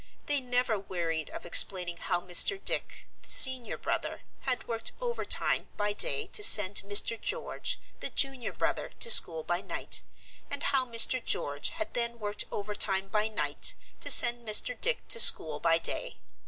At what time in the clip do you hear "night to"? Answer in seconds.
13.27-14.09